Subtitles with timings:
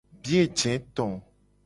[0.23, 1.05] Biye je to.